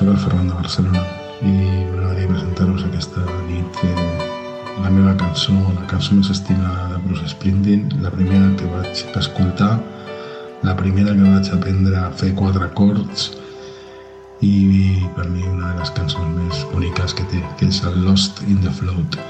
[0.00, 1.02] el Ferran de Barcelona
[1.44, 4.04] i m'agradaria presentar-vos aquesta nit eh,
[4.80, 9.74] la meva cançó, la cançó més estimada de Bruce Springsteen, la primera que vaig escoltar,
[10.64, 13.28] la primera que vaig aprendre a fer quatre acords
[14.40, 18.40] i per mi una de les cançons més boniques que té, que és el Lost
[18.48, 19.20] in the Float.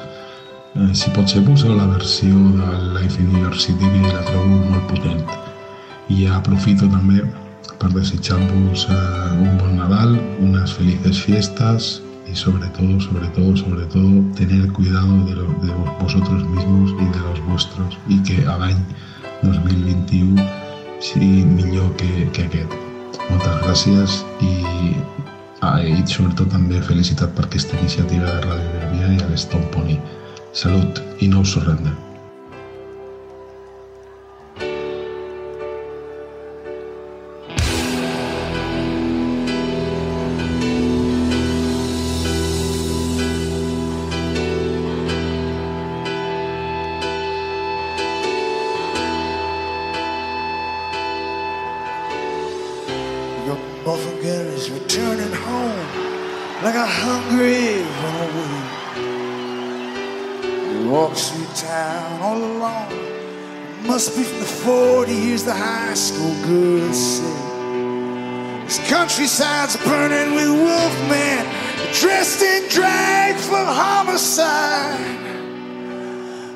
[0.79, 2.31] Eh, si pot ser, poseu la versió
[2.63, 5.27] del Life in New York City que la trobo molt potent.
[6.09, 7.25] I aprofito també
[7.79, 13.85] per desitjar-vos eh, un bon Nadal, unas felices fiestas y sobre todo, sobre todo, sobre
[13.87, 18.79] todo, tener cuidado de, lo, de vosotros mismos y de los vuestros i que l'any
[19.43, 20.39] 2021
[21.01, 22.79] sigui millor que, que aquest.
[23.29, 24.55] Moltes gràcies i,
[25.67, 29.99] ah, i sobretot també felicitat per aquesta iniciativa de Radio Gravia i a l'Stone Pony.
[30.53, 32.12] Salut i no us surrender.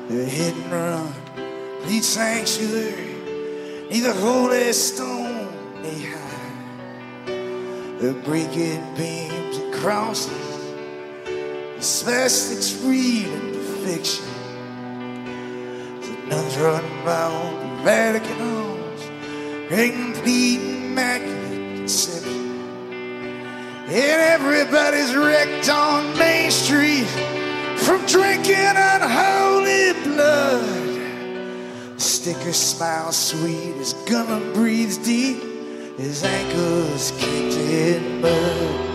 [0.09, 1.13] They're hit and run,
[1.85, 3.13] need sanctuary,
[3.89, 5.49] need the holy stone
[5.81, 7.27] they hide.
[7.99, 10.31] They're breaking beams and crosses,
[11.25, 14.25] the swastics read into fiction.
[15.99, 19.03] The nuns running around the Vatican halls,
[19.69, 22.61] incomplete immaculate conception.
[23.89, 27.07] And everybody's wrecked on Main Street
[27.75, 29.46] from drinking and unholy
[30.03, 31.99] blood.
[31.99, 35.41] Sticker smile sweet as gonna breathes deep.
[35.97, 38.87] His ankles kicked in mud.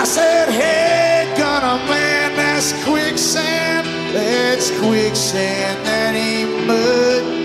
[0.00, 3.86] I said, Hey, gunner man, that's quicksand.
[4.14, 7.36] That's quicksand, that ain't mud.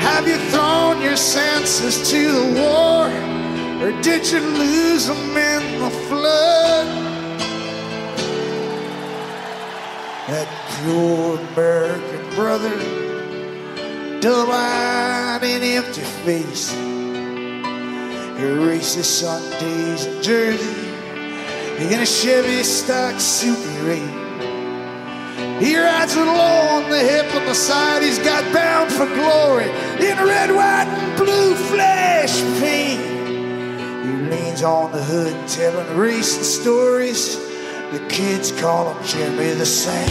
[0.00, 3.08] Have you thrown your senses to the war?
[3.82, 6.69] Or did you lose them in the flood?
[10.30, 10.46] That
[10.84, 12.76] pure American brother
[14.20, 16.70] double-eyed and empty face.
[16.70, 20.88] He races Sundays in Jersey
[21.92, 25.60] in a Chevy stock Super 8.
[25.60, 28.04] He rides with low on the hip on the side.
[28.04, 33.02] He's got bound for glory in red, white, and blue flash paint.
[34.06, 37.49] He leans on the hood telling racing stories.
[37.92, 40.08] The kids call him Jimmy the Saint.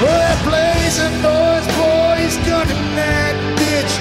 [0.00, 3.94] Well, that blazing noise, boy, he's gunning that bitch,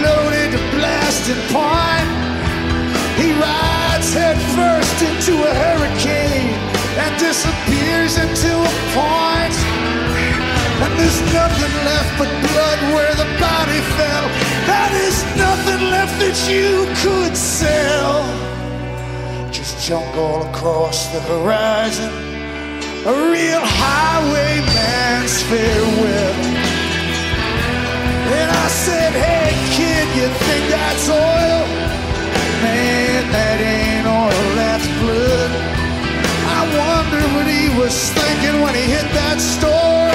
[0.00, 2.08] loaded to blasting point.
[3.20, 6.56] He rides head first into a hurricane
[7.04, 9.75] and disappears into a point.
[11.06, 14.26] There's nothing left but blood where the body fell.
[14.66, 18.26] That is nothing left that you could sell.
[19.52, 22.10] Just junk all across the horizon
[23.06, 26.34] a real highwayman's farewell.
[28.34, 31.62] And I said, hey kid, you think that's oil?
[32.66, 35.52] Man, that ain't oil, that's blood.
[36.50, 40.05] I wonder what he was thinking when he hit that store.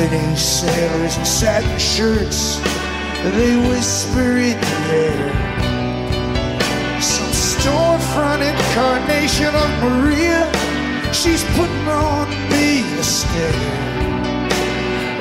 [0.00, 2.58] Avenue sailors in satin shirts,
[3.22, 5.32] they whisper in the air.
[7.02, 10.50] Some storefront incarnation of Maria,
[11.12, 12.29] she's putting on
[13.00, 13.52] a stare.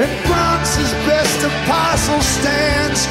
[0.03, 3.07] And Bronx's best apostle stands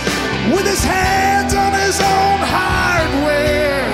[0.53, 3.89] with his hands on his own hardware.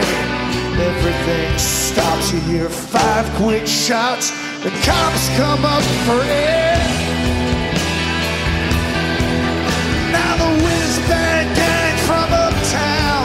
[0.91, 4.31] Everything stops, you hear five quick shots,
[4.65, 6.83] the cops come up for air.
[10.17, 13.25] Now the whiz bang gang from uptown,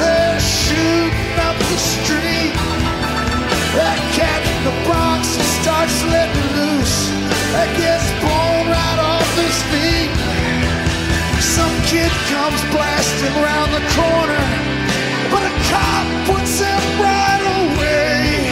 [0.00, 2.56] they're shooting up the street.
[3.76, 5.28] That cat in the Bronx
[5.60, 6.55] starts letting
[7.56, 10.12] that gets blown right off his feet.
[11.40, 14.44] Some kid comes blasting round the corner,
[15.32, 18.44] but a cop puts him right away.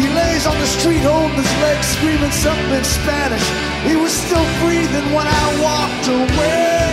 [0.00, 3.44] He lays on the street holding his legs, screaming something in Spanish.
[3.84, 6.88] He was still breathing when I walked away.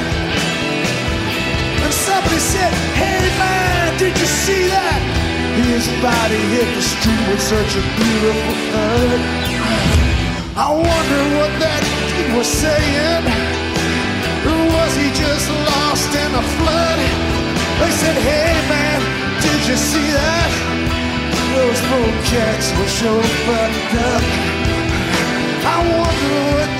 [1.87, 5.01] And somebody said, Hey man, did you see that?
[5.55, 9.48] His body hit the street with such a beautiful thud.
[10.59, 13.23] I wonder what that kid was saying.
[14.43, 16.99] Or was he just lost in a flood?
[17.79, 18.99] They said, Hey man,
[19.39, 20.51] did you see that?
[21.55, 24.23] Those poor cats were sure fucked up.
[25.63, 26.78] I wonder what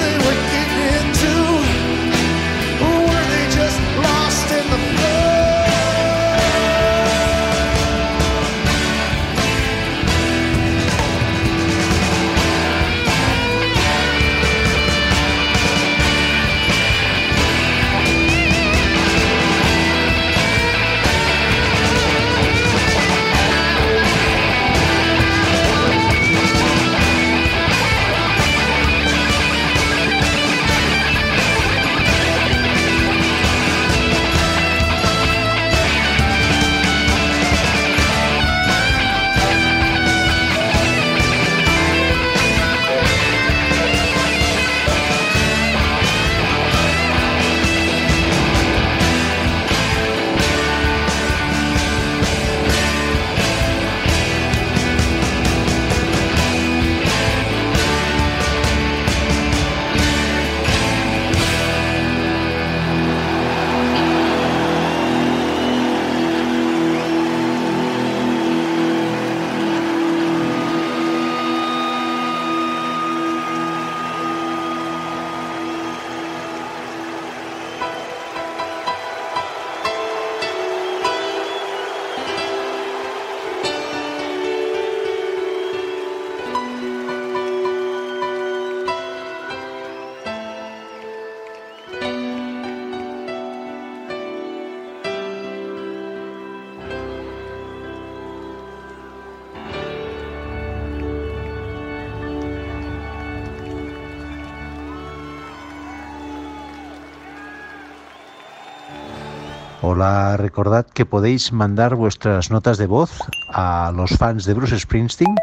[109.92, 113.10] Hola, recordad que podéis mandar vuestras notas de voz
[113.52, 115.34] a los fans de Bruce Springsteen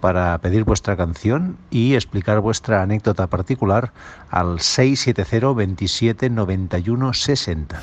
[0.00, 3.90] para pedir vuestra canción y explicar vuestra anécdota particular
[4.30, 7.80] al 670 27 91 60.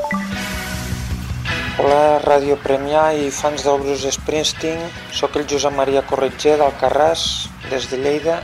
[1.83, 4.79] Hola, Ràdio Premià i fans del Bruce Springsteen.
[5.11, 8.37] Soc el Josep Maria Corretger d'Alcarràs, des de Lleida,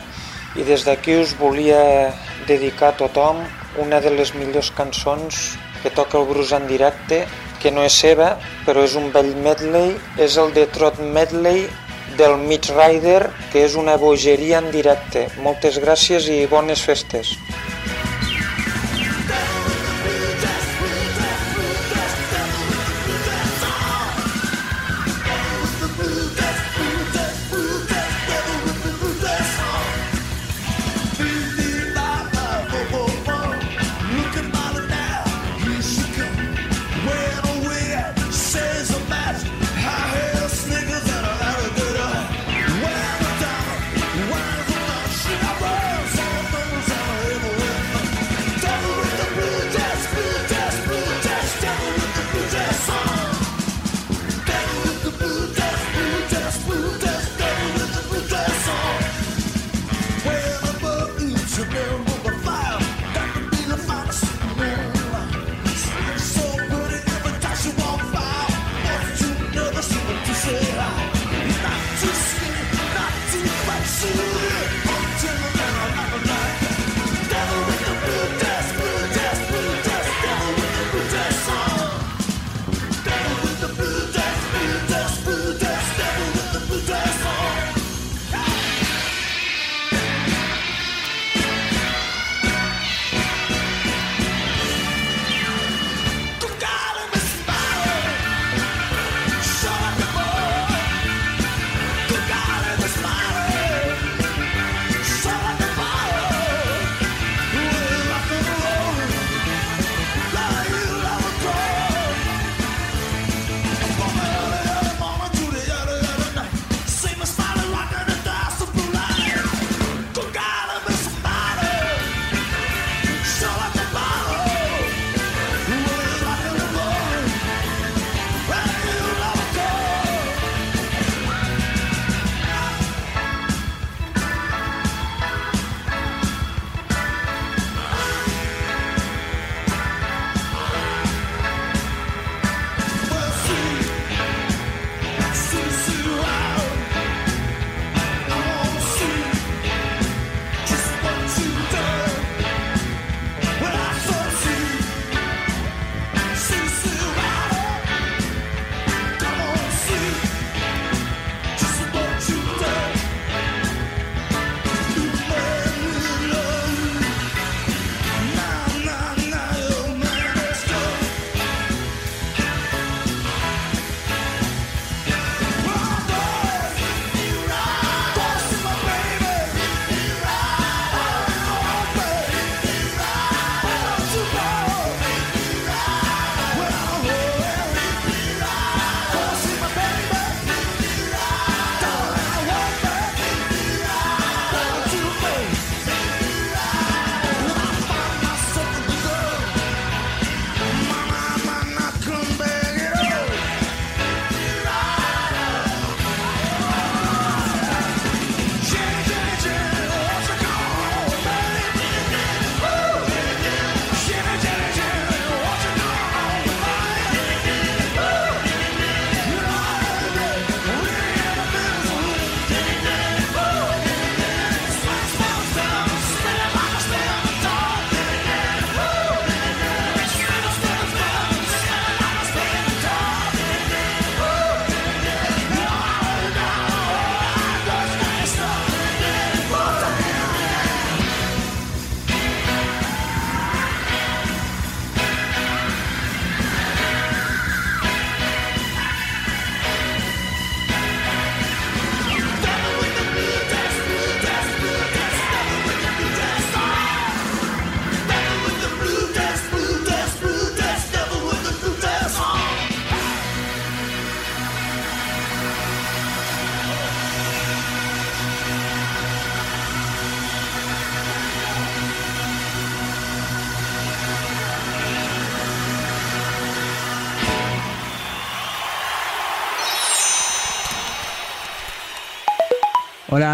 [0.60, 2.12] i des d'aquí us volia
[2.52, 3.40] dedicar a tothom
[3.80, 7.22] una de les millors cançons que toca el Bruce en directe,
[7.62, 8.34] que no és seva,
[8.66, 11.68] però és un bell medley, és el Detroit Medley
[12.18, 15.28] del Mitch Rider, que és una bogeria en directe.
[15.46, 17.36] Moltes gràcies i bones festes.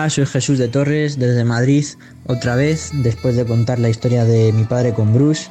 [0.10, 1.86] Soy Jesús de Torres desde Madrid,
[2.28, 5.50] otra vez, después de contar la historia de mi padre con Bruce.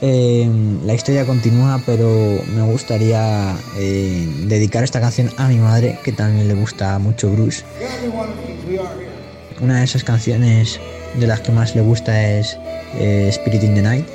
[0.00, 2.08] Em, la historia continúa, pero
[2.54, 7.64] me gustaría em, dedicar esta canción a mi madre, que también le gusta mucho Bruce.
[9.60, 10.78] Una de esas canciones
[11.18, 12.58] de las que más le gusta es
[12.98, 14.06] eh, Spirit in the Night.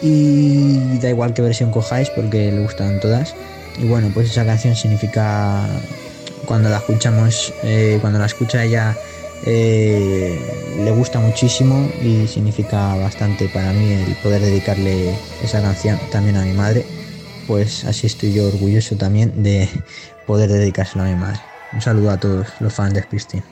[0.00, 3.34] Y da igual qué versión cojáis, porque le gustan todas.
[3.82, 5.66] Y bueno, pues esa canción significa
[6.46, 8.96] cuando la escuchamos, eh, cuando la escucha ella
[9.44, 10.38] eh,
[10.78, 16.42] le gusta muchísimo y significa bastante para mí el poder dedicarle esa canción también a
[16.42, 16.84] mi madre.
[17.46, 19.68] Pues así estoy yo orgulloso también de
[20.26, 21.40] poder dedicárselo a mi madre.
[21.72, 23.51] Un saludo a todos los fans de Springsteen.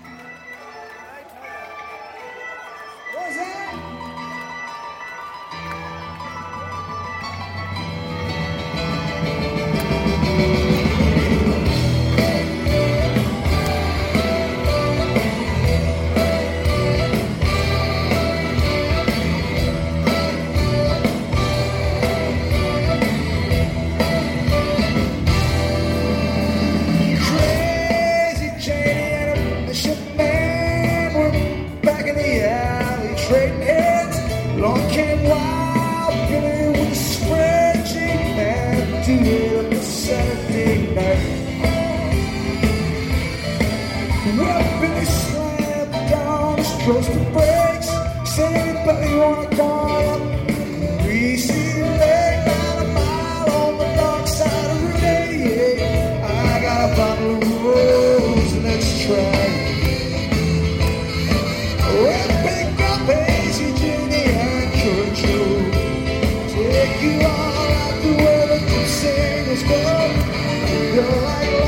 [71.02, 71.59] go like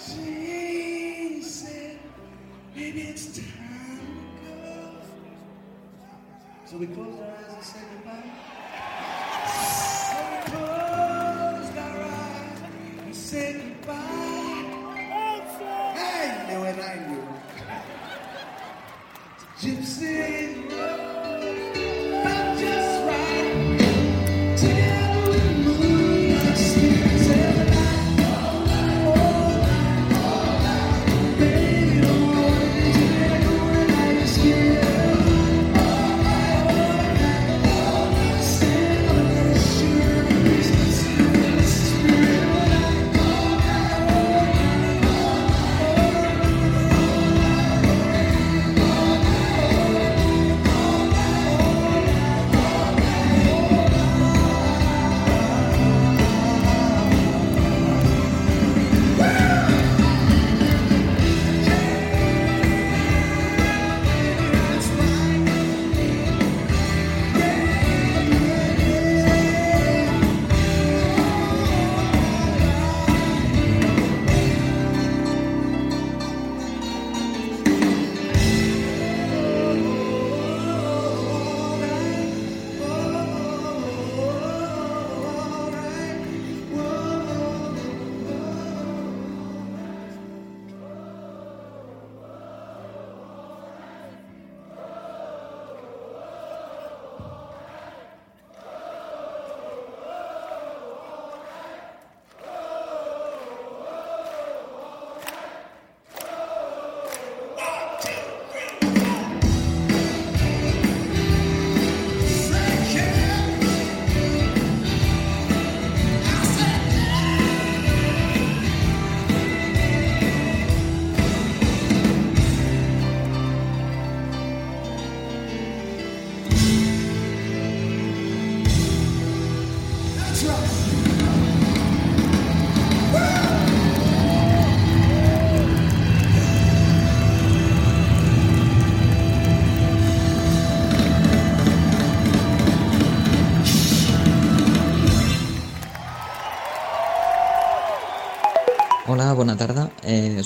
[0.00, 1.98] she said,
[2.74, 3.46] maybe it's time
[4.38, 4.92] to go.
[6.64, 8.30] So we closed our eyes and said goodbye.
[10.16, 12.60] We closed our eyes
[13.04, 14.30] and said goodbye.
[16.80, 17.26] I knew.
[19.60, 20.09] Gypsy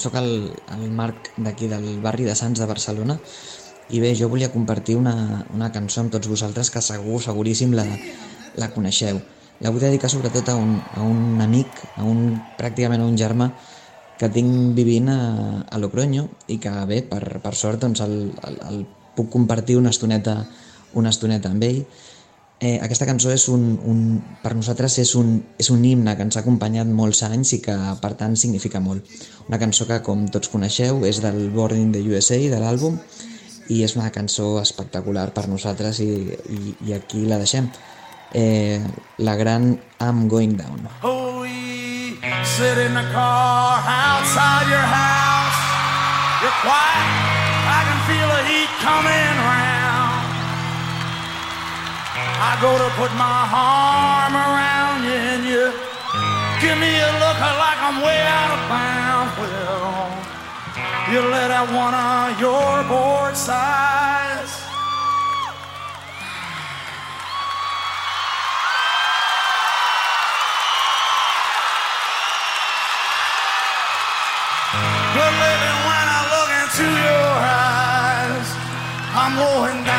[0.05, 3.17] Soc el, el Marc d'aquí del barri de Sants de Barcelona
[3.89, 7.85] i bé, jo volia compartir una, una cançó amb tots vosaltres que segur, seguríssim la,
[8.61, 9.21] la coneixeu.
[9.65, 12.27] La vull dedicar sobretot a un, a un amic, a un,
[12.59, 13.51] pràcticament a un germà
[14.21, 15.19] que tinc vivint a,
[15.65, 18.17] a Logroño i que bé, per, per sort doncs el,
[18.49, 18.83] el, el
[19.17, 20.43] puc compartir una estoneta,
[21.01, 21.85] una estoneta amb ell
[22.61, 24.03] Eh, aquesta cançó és un, un,
[24.43, 27.75] per nosaltres és un, és un himne que ens ha acompanyat molts anys i que
[28.01, 29.05] per tant significa molt.
[29.49, 33.01] Una cançó que com tots coneixeu és del Born in the USA de l'àlbum
[33.75, 37.69] i és una cançó espectacular per nosaltres i, i, i aquí la deixem.
[38.35, 38.81] Eh,
[39.19, 40.89] la gran I'm Going Down.
[41.03, 45.61] Oh, we sit in the car outside your house.
[46.43, 47.07] You're quiet.
[47.67, 49.64] I can feel the heat coming round.
[52.37, 55.71] I go to put my arm around you and you
[56.61, 59.33] give me a look like I'm way out of bounds.
[59.39, 60.11] Well,
[61.13, 64.65] you let out one of your board sighs.
[75.15, 78.49] Good living when I look into your eyes.
[79.15, 79.94] I'm going down, down,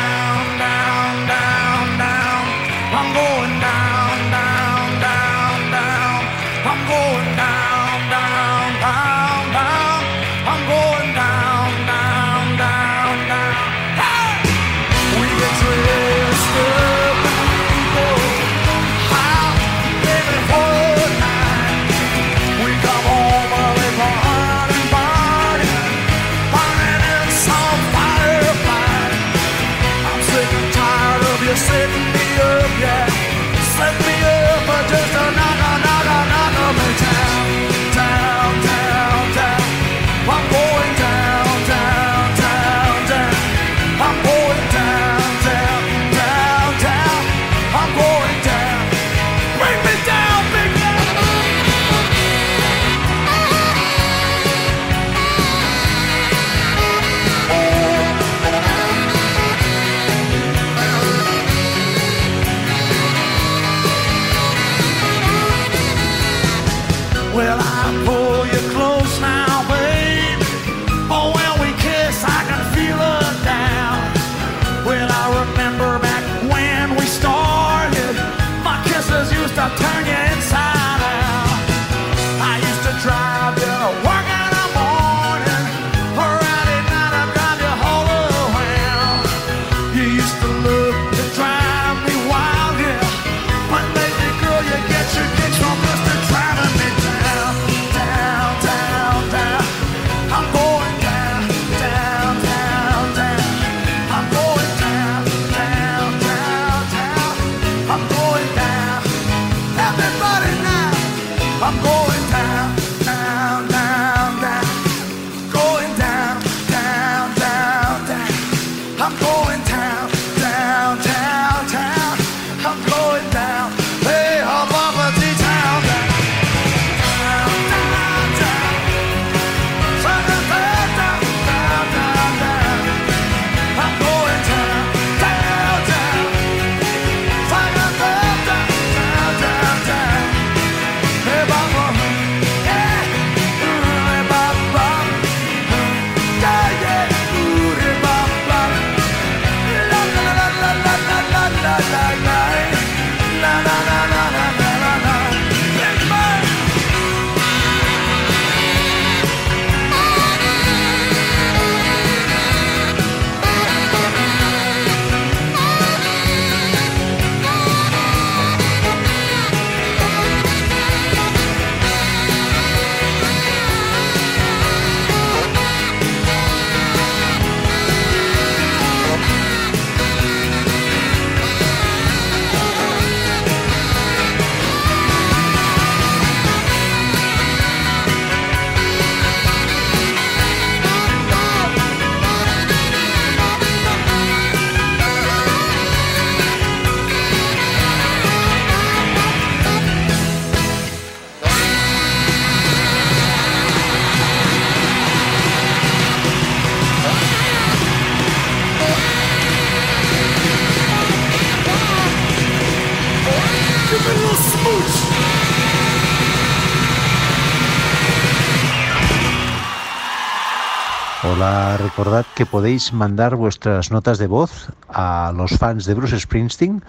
[221.22, 226.82] Hola, recordad que podéis mandar vuestras notas de voz a los fans de Bruce Springsteen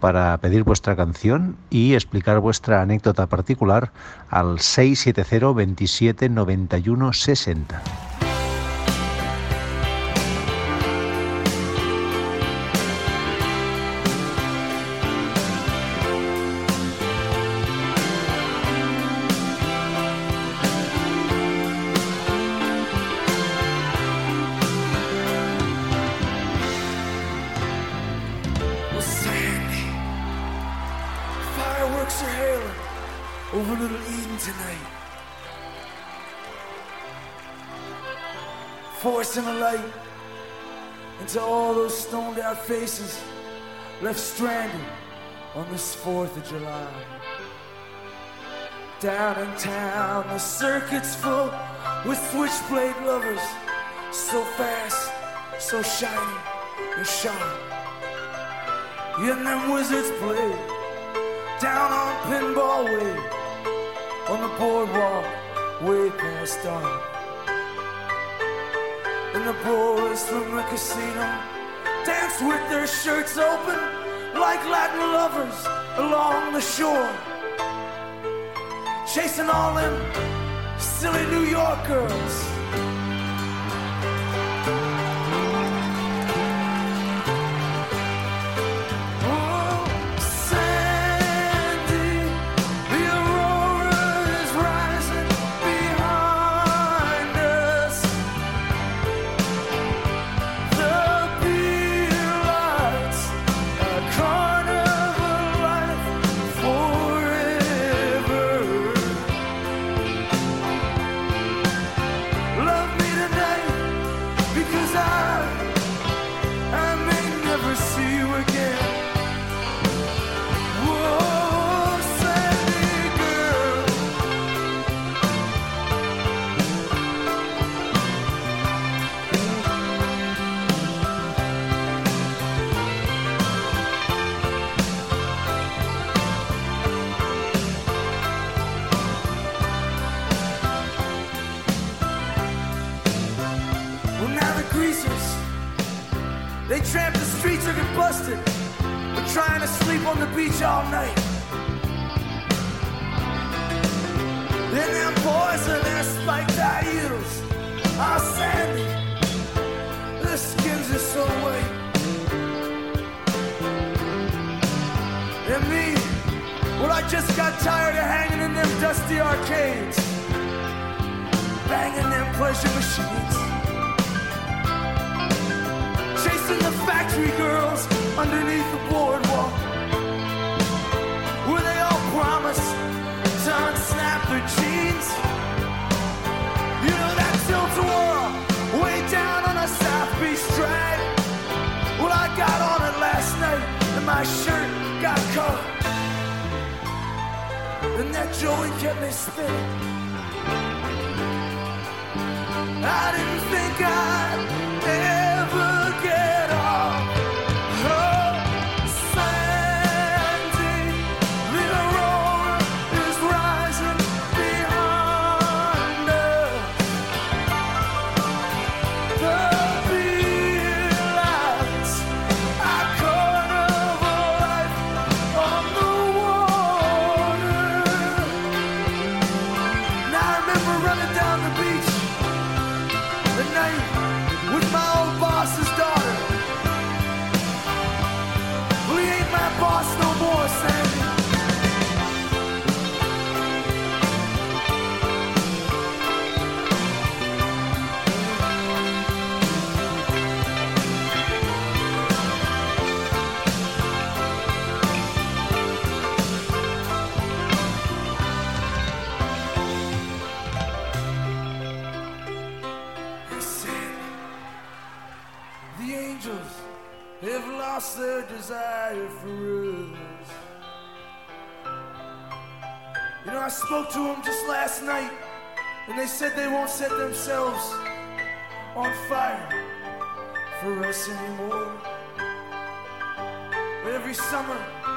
[0.00, 3.92] para pedir vuestra canción y explicar vuestra anécdota particular
[4.30, 7.82] al 670 27 91 60.
[39.36, 39.80] assimilate
[41.20, 43.20] into all those stoned out faces
[44.00, 44.86] left stranded
[45.56, 46.88] on this 4th of July.
[49.00, 51.52] Down in town, the circuit's full
[52.06, 53.42] with switchblade lovers,
[54.12, 55.10] so fast,
[55.58, 56.38] so shiny,
[56.96, 57.58] and sharp.
[59.18, 60.50] And them wizards play
[61.60, 63.18] down on Pinball Way
[64.28, 67.13] on the boardwalk way past dark.
[69.34, 71.26] And the boys from the casino
[72.04, 73.78] dance with their shirts open
[74.34, 75.66] like Latin lovers
[75.96, 77.10] along the shore,
[79.12, 82.53] chasing all them silly New York girls.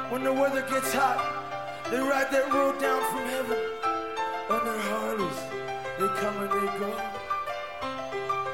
[0.10, 1.20] When the weather gets hot,
[1.91, 3.60] they ride that road down from heaven.
[4.50, 5.39] On their Harleys,
[6.00, 6.96] they come and they go.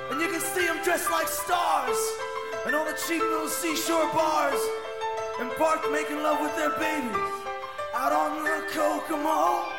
[0.10, 1.98] And you can see them dressed like stars.
[2.66, 4.58] And on the cheap little seashore bars.
[5.40, 7.34] And parked making love with their babies.
[7.94, 9.70] Out on the Kokomo.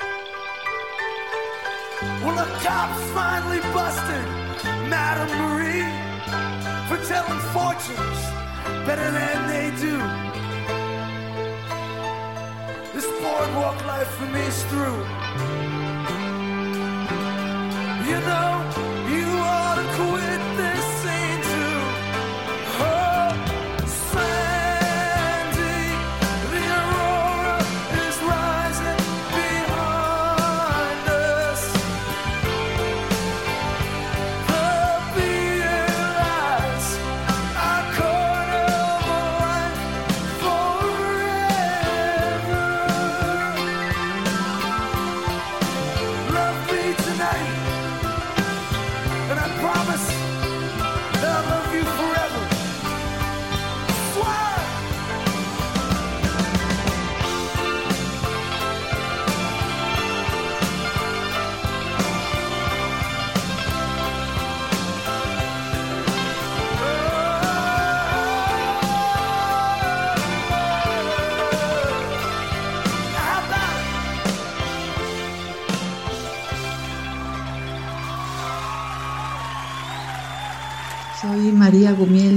[2.23, 4.27] Well, the cops finally busted
[4.87, 5.91] Madame Marie
[6.87, 8.21] for telling fortunes
[8.87, 10.24] better than they do
[13.25, 15.01] boardwalk life for me is through.
[18.11, 18.54] You know,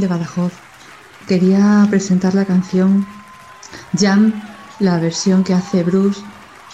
[0.07, 0.53] de Badajoz.
[1.27, 3.05] Quería presentar la canción
[3.97, 4.33] Jam,
[4.79, 6.21] la versión que hace Bruce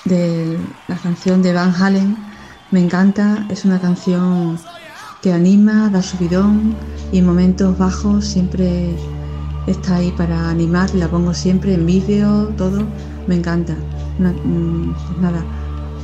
[0.06, 2.16] de la canción de Van Halen.
[2.72, 4.60] Me encanta, es una canción
[5.22, 6.76] que anima, da subidón
[7.12, 8.96] y en momentos bajos siempre
[9.68, 10.94] está ahí para animar.
[10.94, 12.84] La pongo siempre en vídeo, todo.
[13.28, 13.76] Me encanta.
[14.20, 14.92] Mm,
[15.22, 15.44] nada,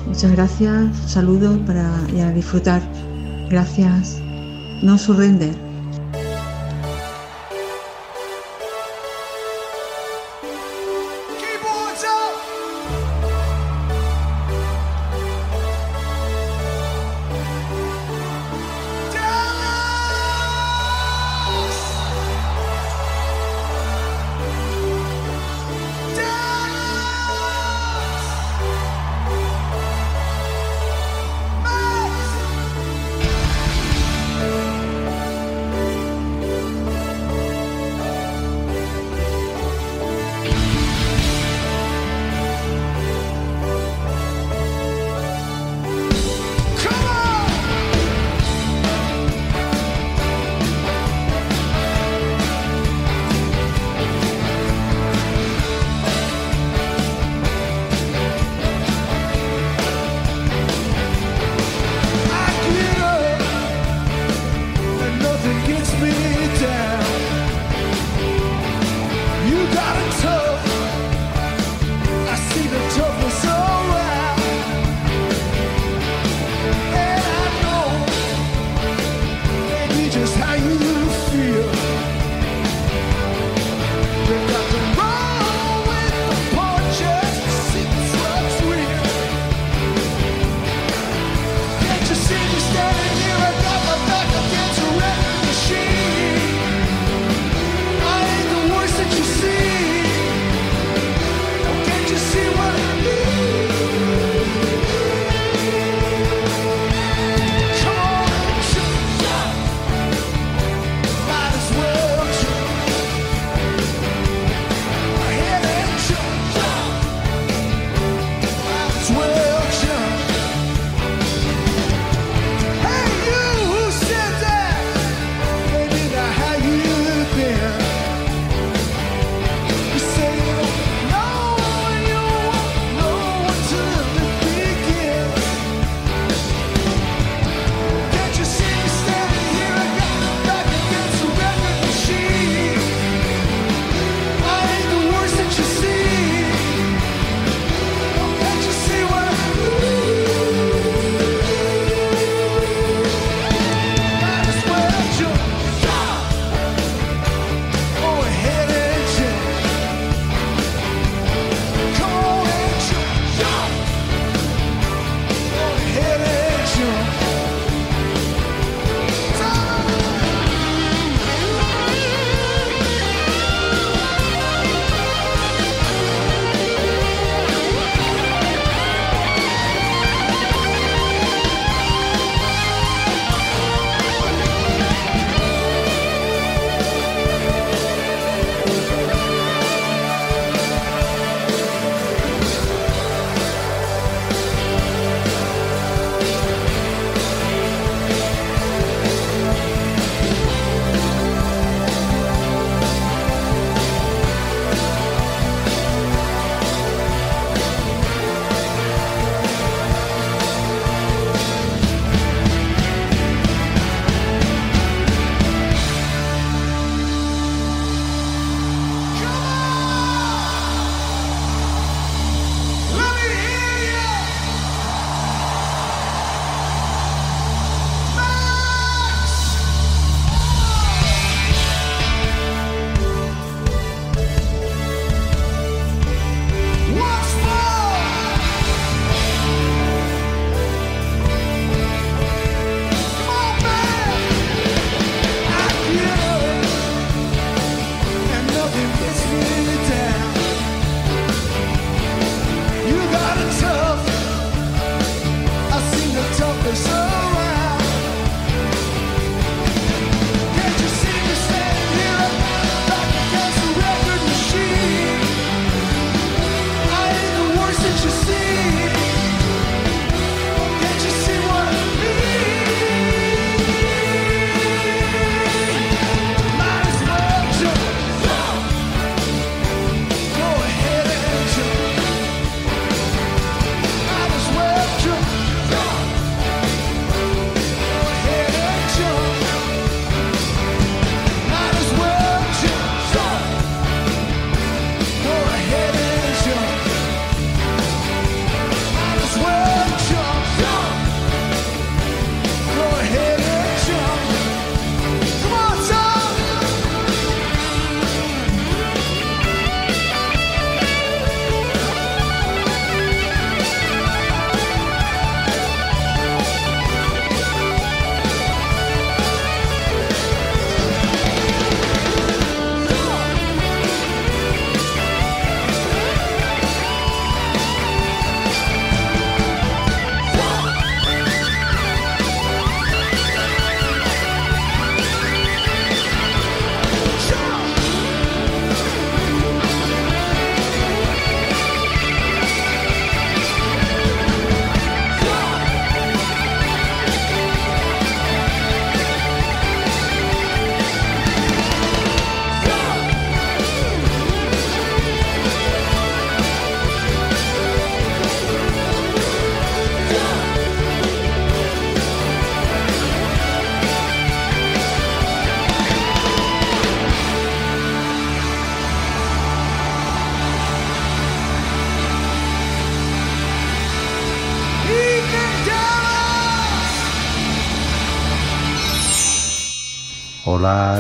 [0.08, 2.82] muchas gracias, saludos para y a disfrutar.
[3.50, 4.18] Gracias.
[4.82, 5.69] No surrender.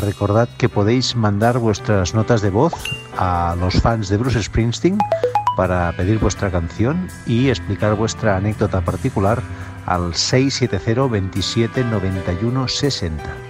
[0.01, 2.73] Recordad que podéis mandar vuestras notas de voz
[3.17, 4.97] a los fans de Bruce Springsteen
[5.55, 9.41] para pedir vuestra canción y explicar vuestra anécdota particular
[9.85, 13.48] al 670 27 91 60.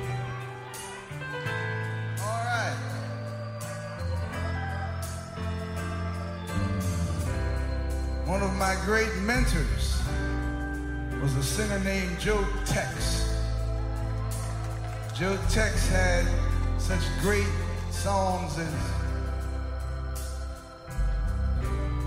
[18.60, 19.00] Songs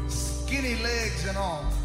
[0.08, 1.81] Skinny Legs and all.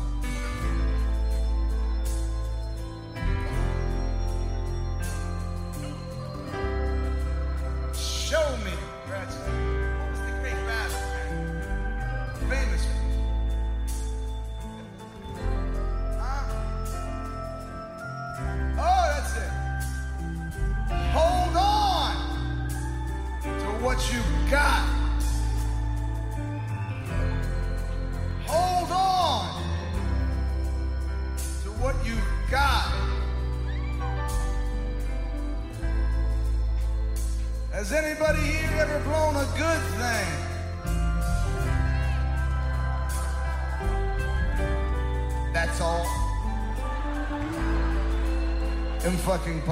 [49.08, 49.64] Imfucking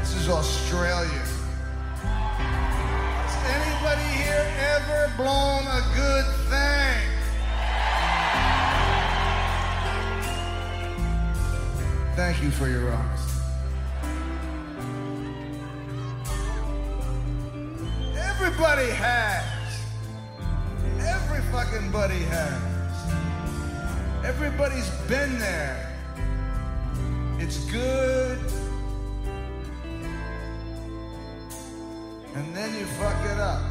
[0.00, 1.22] This is Australia.
[2.00, 7.02] Has anybody here ever blown a good thing?
[12.16, 13.32] Thank you for your honesty.
[18.16, 19.44] Everybody has.
[21.00, 22.73] Every fucking buddy has.
[24.24, 25.94] Everybody's been there.
[27.38, 28.38] It's good.
[32.34, 33.62] And then you fuck it up.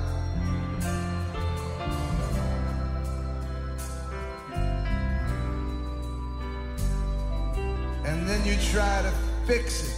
[8.06, 9.12] And then you try to
[9.48, 9.96] fix it.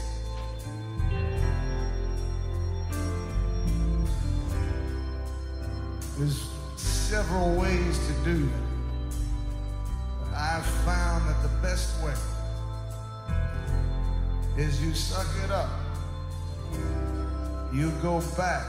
[6.18, 8.74] There's several ways to do that.
[14.58, 15.70] Is you suck it up.
[17.74, 18.66] You go back.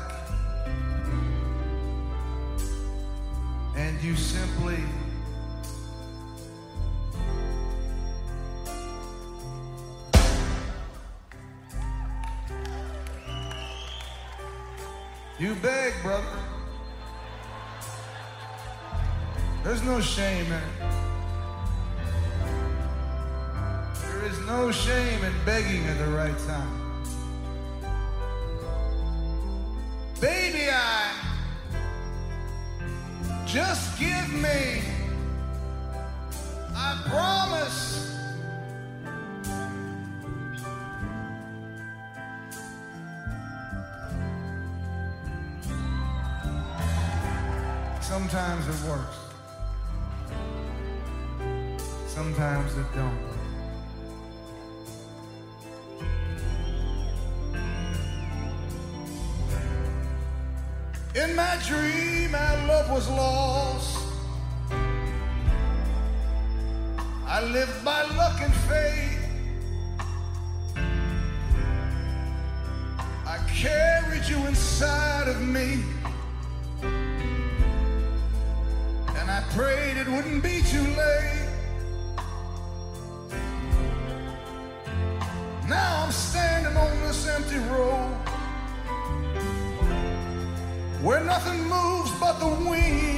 [3.77, 4.79] And you simply
[15.39, 16.25] You beg, brother.
[19.63, 20.96] There's no shame in it.
[24.47, 26.87] No shame in begging at the right time.
[30.21, 31.13] Baby, I
[33.45, 34.83] just give me.
[36.75, 38.13] I promise.
[48.01, 49.17] Sometimes it works.
[52.07, 53.36] Sometimes it don't.
[61.17, 64.07] In my dream, our love was lost.
[67.27, 69.19] I lived by luck and fate.
[73.27, 75.83] I carried you inside of me.
[79.17, 81.49] And I prayed it wouldn't be too late.
[85.67, 88.16] Now I'm standing on this empty road
[91.07, 93.16] where nothing moves but the wind.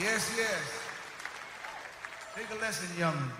[0.00, 0.62] Yes, yes.
[2.36, 3.32] Take a lesson, young.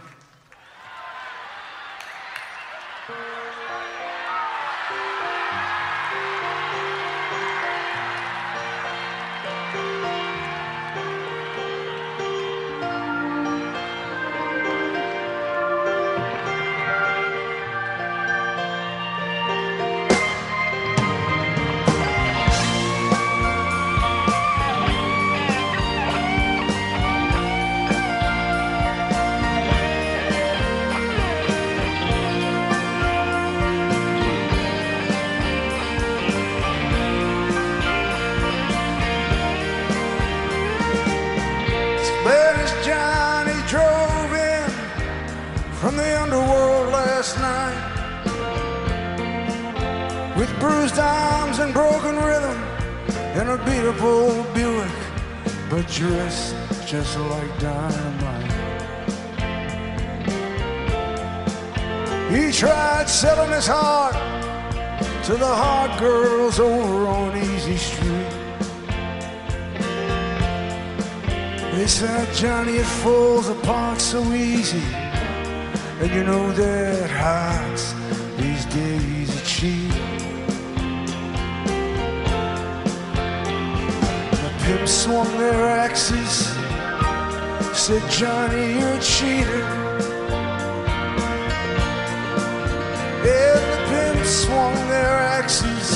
[55.70, 56.54] But dressed
[56.86, 58.52] just like dynamite.
[62.30, 64.14] He tried selling his heart
[65.24, 68.32] to the hot girls over on Easy Street.
[71.72, 74.82] They said, Johnny, it falls apart so easy.
[76.00, 77.94] And you know that hearts
[84.68, 86.46] Pimps swung their axes,
[87.72, 89.64] said, Johnny, you're a cheater.
[93.24, 95.88] And the pimps swung their axes,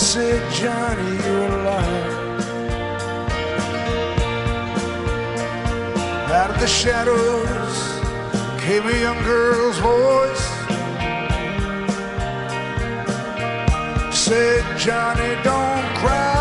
[0.00, 2.10] said, Johnny, you're a liar.
[6.38, 7.76] Out of the shadows
[8.62, 10.46] came a young girl's voice.
[14.16, 16.37] Said, Johnny, don't cry.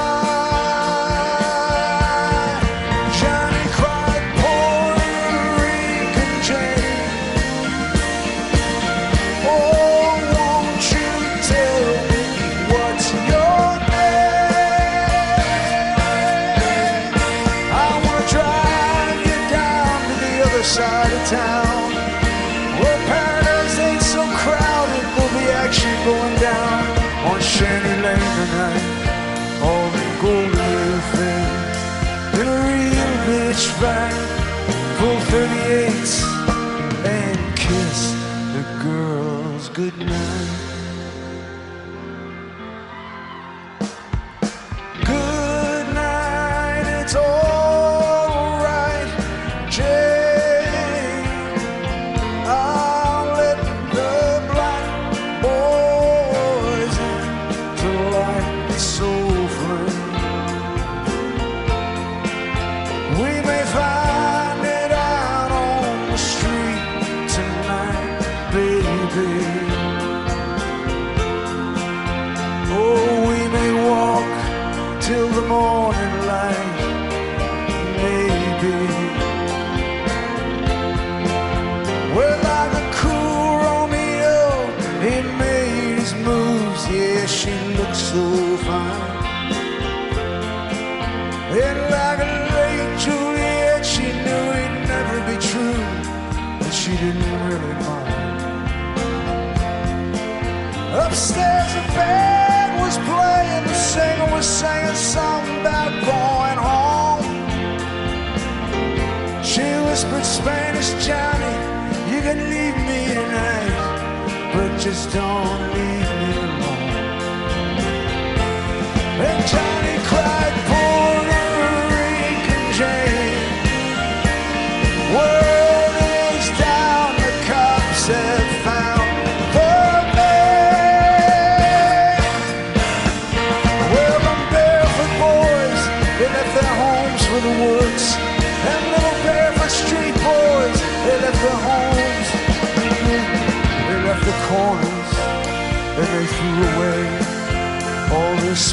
[114.89, 115.96] Just don't leave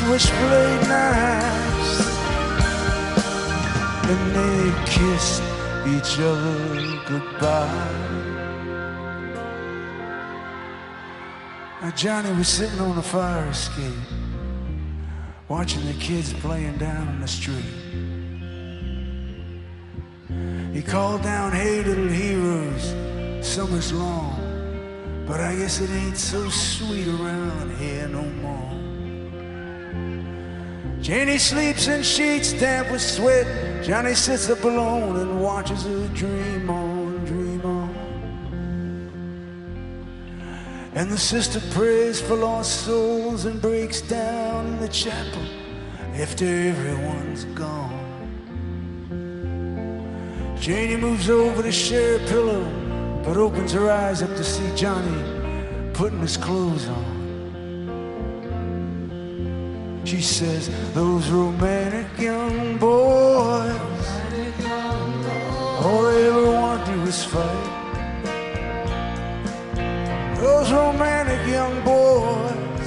[0.07, 1.93] switchblade knives.
[4.11, 5.43] And they kissed
[5.87, 7.91] each other goodbye.
[11.81, 13.93] Now Johnny was sitting on a fire escape,
[15.49, 17.75] watching the kids playing down in the street.
[20.75, 22.95] He called down, hey little heroes,
[23.47, 28.84] summer's long, but I guess it ain't so sweet around here no more.
[31.05, 33.47] Janie sleeps in sheets damp with sweat.
[33.85, 37.95] Johnny sits up alone and watches her dream on, dream on.
[40.95, 45.43] And the sister prays for lost souls and breaks down in the chapel
[46.15, 48.01] after everyone's gone.
[50.59, 52.65] Janie moves over to share a pillow,
[53.23, 55.23] but opens her eyes up to see Johnny
[55.93, 57.14] putting his clothes on.
[60.05, 64.07] She says, those romantic young boys,
[65.81, 67.71] all they ever want to do is fight.
[70.37, 72.87] Those romantic young boys,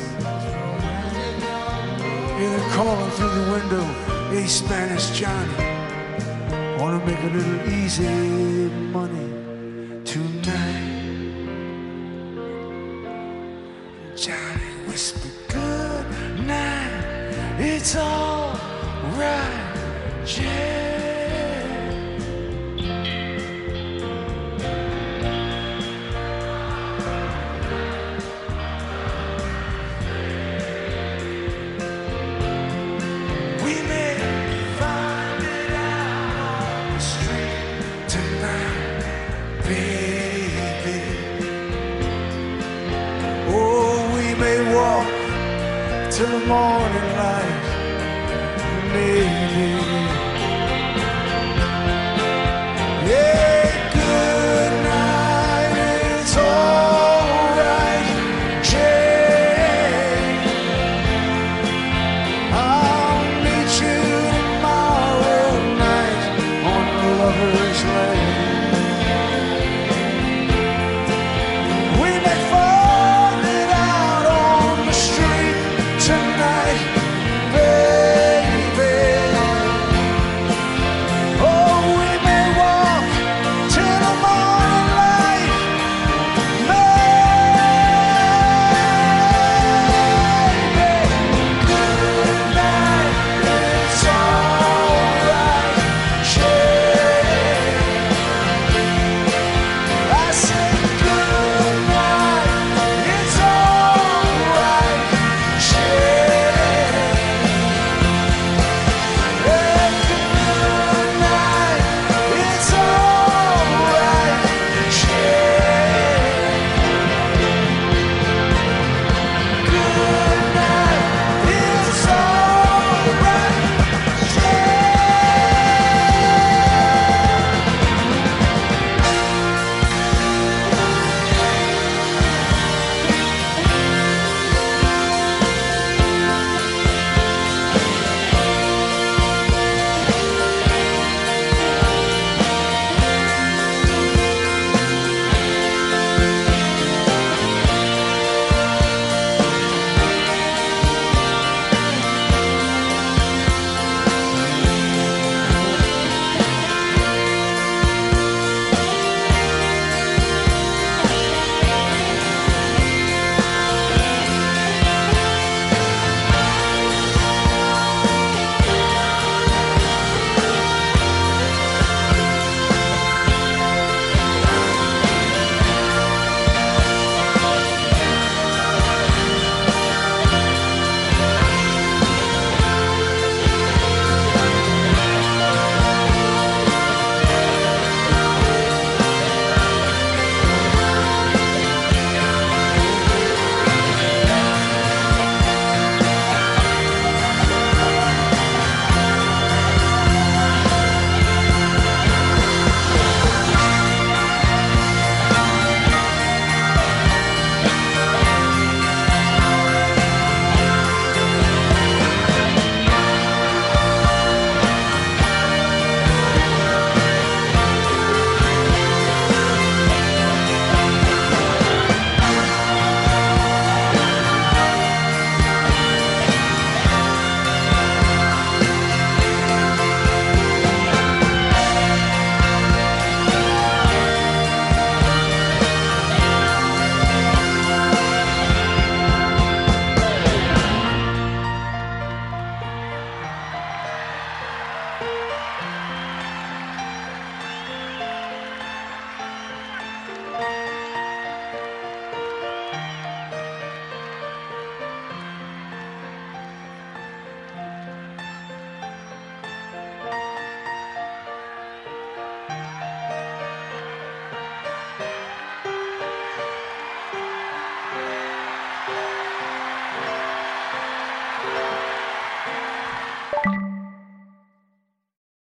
[2.38, 3.84] yeah, they're calling through the window,
[4.30, 9.37] hey, Spanish Johnny, wanna make a little easy money